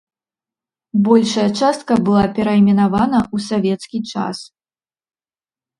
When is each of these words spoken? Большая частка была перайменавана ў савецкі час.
Большая 1.07 1.45
частка 1.59 1.93
была 2.07 2.25
перайменавана 2.39 3.19
ў 3.35 3.47
савецкі 3.53 3.99
час. 4.15 4.37